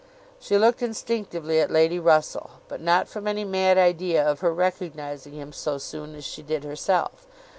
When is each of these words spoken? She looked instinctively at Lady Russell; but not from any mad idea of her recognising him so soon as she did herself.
She 0.39 0.57
looked 0.57 0.81
instinctively 0.81 1.59
at 1.59 1.69
Lady 1.69 1.99
Russell; 1.99 2.49
but 2.67 2.81
not 2.81 3.07
from 3.07 3.27
any 3.27 3.45
mad 3.45 3.77
idea 3.77 4.27
of 4.27 4.39
her 4.39 4.51
recognising 4.51 5.33
him 5.33 5.53
so 5.53 5.77
soon 5.77 6.15
as 6.15 6.25
she 6.25 6.41
did 6.41 6.63
herself. 6.63 7.27